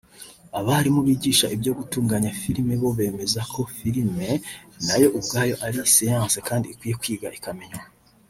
Abarimu 0.59 0.99
bigisha 1.07 1.45
ibyo 1.55 1.71
gutunganya 1.79 2.31
filime 2.41 2.73
bo 2.81 2.89
bemeza 2.97 3.41
ko 3.53 3.61
filime 3.77 4.27
nayo 4.85 5.07
ubwayo 5.17 5.55
ari 5.65 5.77
siyanse 5.93 6.37
kandi 6.47 6.65
ikwiye 6.73 6.95
kwiga 7.01 7.27
ikamenywa 7.39 7.83